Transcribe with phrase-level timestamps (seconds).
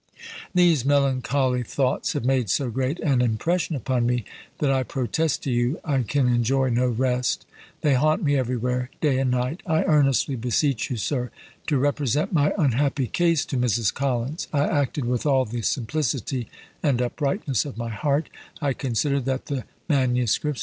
[0.55, 4.25] These melancholy thoughts have made so great an impression upon me,
[4.57, 7.45] that I protest to you I can enjoy no rest;
[7.81, 9.61] they haunt me everywhere, day and night.
[9.67, 11.29] I earnestly beseech you, sir,
[11.67, 13.93] to represent my unhappy case to Mrs.
[13.93, 14.47] Collins.
[14.51, 16.47] I acted with all the simplicity
[16.81, 18.27] and uprightness of my heart;
[18.59, 20.39] I considered that the MSS.